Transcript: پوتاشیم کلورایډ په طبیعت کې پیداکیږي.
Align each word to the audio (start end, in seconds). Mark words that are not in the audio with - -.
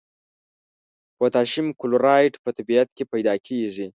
پوتاشیم 1.17 1.67
کلورایډ 1.79 2.33
په 2.43 2.49
طبیعت 2.57 2.89
کې 2.95 3.03
پیداکیږي. 3.11 3.87